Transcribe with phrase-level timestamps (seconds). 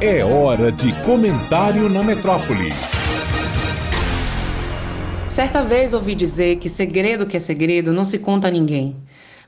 [0.00, 2.70] É hora de comentário na metrópole.
[5.28, 8.96] Certa vez ouvi dizer que segredo que é segredo não se conta a ninguém.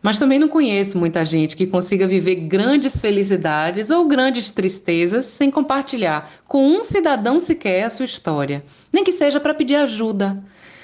[0.03, 5.51] Mas também não conheço muita gente que consiga viver grandes felicidades ou grandes tristezas sem
[5.51, 10.43] compartilhar com um cidadão sequer a sua história, nem que seja para pedir ajuda.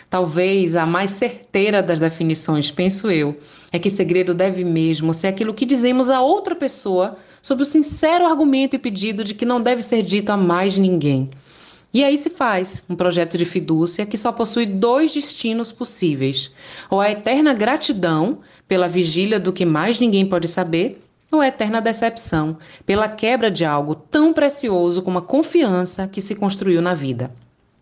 [0.09, 3.37] Talvez a mais certeira das definições, penso eu,
[3.73, 8.25] é que segredo deve mesmo ser aquilo que dizemos a outra pessoa sob o sincero
[8.25, 11.31] argumento e pedido de que não deve ser dito a mais ninguém.
[11.93, 16.55] E aí se faz um projeto de fidúcia que só possui dois destinos possíveis:
[16.91, 21.03] ou a eterna gratidão pela vigília do que mais ninguém pode saber,
[21.33, 26.35] ou a eterna decepção pela quebra de algo tão precioso como a confiança que se
[26.35, 27.31] construiu na vida.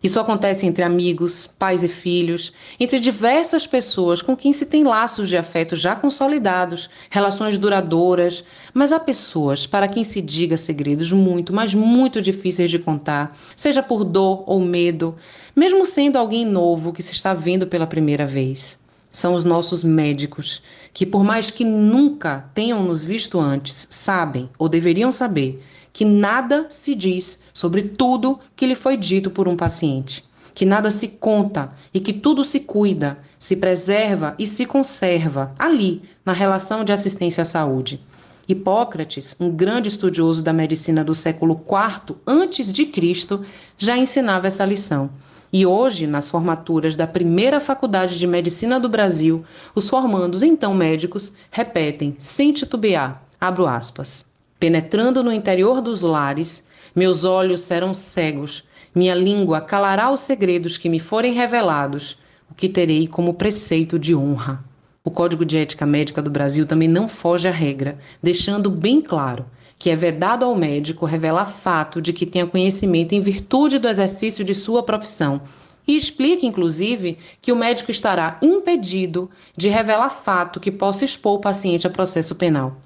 [0.03, 5.27] Isso acontece entre amigos, pais e filhos, entre diversas pessoas com quem se tem laços
[5.27, 11.51] de afeto já consolidados, relações duradouras, mas há pessoas para quem se diga segredos muito,
[11.51, 15.15] mas muito difíceis de contar, seja por dor ou medo,
[15.55, 18.77] mesmo sendo alguém novo que se está vendo pela primeira vez.
[19.11, 20.61] São os nossos médicos,
[20.93, 25.63] que por mais que nunca tenham nos visto antes, sabem ou deveriam saber
[25.95, 30.91] que nada se diz sobre tudo que lhe foi dito por um paciente, que nada
[30.91, 36.83] se conta e que tudo se cuida, se preserva e se conserva ali, na relação
[36.83, 38.01] de assistência à saúde.
[38.45, 43.45] Hipócrates, um grande estudioso da medicina do século IV antes de Cristo,
[43.77, 45.09] já ensinava essa lição.
[45.51, 51.33] E hoje, nas formaturas da primeira faculdade de medicina do Brasil, os formandos, então médicos,
[51.49, 54.25] repetem, sem titubear, abro aspas.
[54.59, 60.87] Penetrando no interior dos lares, meus olhos serão cegos, minha língua calará os segredos que
[60.87, 62.17] me forem revelados,
[62.49, 64.63] o que terei como preceito de honra.
[65.03, 69.45] O Código de Ética Médica do Brasil também não foge à regra, deixando bem claro
[69.77, 74.43] que é vedado ao médico revelar fato de que tenha conhecimento em virtude do exercício
[74.43, 75.41] de sua profissão.
[75.87, 81.41] E explica, inclusive, que o médico estará impedido de revelar fato que possa expor o
[81.41, 82.77] paciente a processo penal.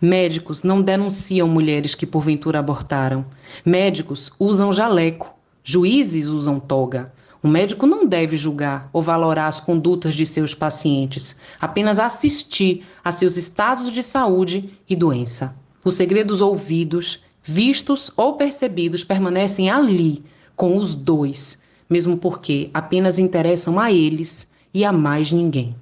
[0.00, 3.26] Médicos não denunciam mulheres que porventura abortaram.
[3.66, 5.34] Médicos usam jaleco.
[5.62, 7.12] Juízes usam toga.
[7.42, 13.12] O médico não deve julgar ou valorar as condutas de seus pacientes, apenas assistir a
[13.12, 15.54] seus estados de saúde e doença.
[15.84, 20.22] Os segredos ouvidos, vistos ou percebidos permanecem ali,
[20.56, 25.74] com os dois, mesmo porque apenas interessam a eles e a mais ninguém.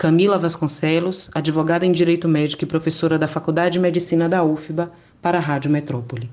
[0.00, 4.90] Camila Vasconcelos, advogada em Direito Médico e professora da Faculdade de Medicina da UFBA,
[5.20, 6.30] para a Rádio Metrópole.